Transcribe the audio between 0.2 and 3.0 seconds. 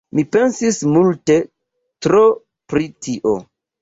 pensis multe tro pri